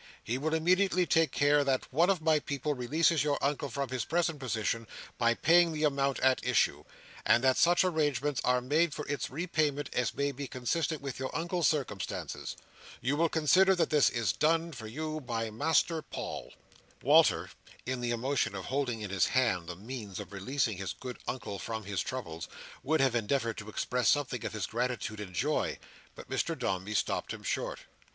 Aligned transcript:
He 0.23 0.39
will 0.39 0.55
immediately 0.55 1.05
take 1.05 1.29
care 1.31 1.63
that 1.63 1.85
one 1.93 2.09
of 2.09 2.23
my 2.23 2.39
people 2.39 2.73
releases 2.73 3.23
your 3.23 3.37
Uncle 3.39 3.69
from 3.69 3.89
his 3.89 4.03
present 4.03 4.39
position, 4.39 4.87
by 5.19 5.35
paying 5.35 5.73
the 5.73 5.83
amount 5.83 6.19
at 6.21 6.43
issue; 6.43 6.85
and 7.23 7.43
that 7.43 7.55
such 7.55 7.83
arrangements 7.83 8.41
are 8.43 8.61
made 8.61 8.95
for 8.95 9.05
its 9.07 9.29
repayment 9.29 9.91
as 9.93 10.15
may 10.15 10.31
be 10.31 10.47
consistent 10.47 11.03
with 11.03 11.19
your 11.19 11.29
Uncle's 11.37 11.67
circumstances. 11.67 12.55
You 12.99 13.15
will 13.15 13.29
consider 13.29 13.75
that 13.75 13.91
this 13.91 14.09
is 14.09 14.31
done 14.33 14.71
for 14.71 14.87
you 14.87 15.19
by 15.21 15.51
Master 15.51 16.01
Paul." 16.01 16.51
Walter, 17.03 17.51
in 17.85 18.01
the 18.01 18.09
emotion 18.09 18.55
of 18.55 18.65
holding 18.65 19.01
in 19.01 19.11
his 19.11 19.27
hand 19.27 19.67
the 19.67 19.75
means 19.75 20.19
of 20.19 20.33
releasing 20.33 20.77
his 20.77 20.93
good 20.93 21.19
Uncle 21.27 21.59
from 21.59 21.83
his 21.83 22.01
trouble, 22.01 22.43
would 22.81 23.01
have 23.01 23.13
endeavoured 23.13 23.59
to 23.59 23.69
express 23.69 24.09
something 24.09 24.43
of 24.43 24.53
his 24.53 24.65
gratitude 24.65 25.19
and 25.19 25.35
joy. 25.35 25.77
But 26.15 26.27
Mr 26.27 26.57
Dombey 26.57 26.95
stopped 26.95 27.31
him 27.31 27.43
short. 27.43 27.81